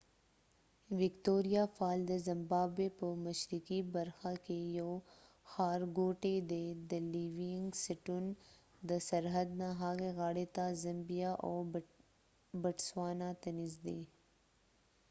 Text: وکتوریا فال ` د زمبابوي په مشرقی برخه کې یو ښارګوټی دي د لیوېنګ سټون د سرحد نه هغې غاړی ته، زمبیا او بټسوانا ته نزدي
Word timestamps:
وکتوریا 0.99 1.63
فال 1.75 1.99
` 2.03 2.09
د 2.11 2.13
زمبابوي 2.27 2.89
په 2.99 3.07
مشرقی 3.25 3.79
برخه 3.95 4.31
کې 4.45 4.57
یو 4.79 4.91
ښارګوټی 5.51 6.35
دي 6.51 6.65
د 6.91 6.91
لیوېنګ 7.13 7.67
سټون 7.85 8.25
د 8.89 8.91
سرحد 9.07 9.49
نه 9.61 9.69
هغې 9.81 10.09
غاړی 10.19 10.45
ته، 10.55 10.65
زمبیا 10.83 11.31
او 11.45 11.53
بټسوانا 12.61 13.29
ته 13.41 13.49
نزدي 13.59 14.01